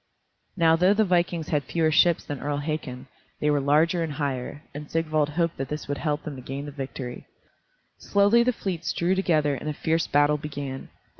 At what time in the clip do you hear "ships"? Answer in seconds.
1.91-2.23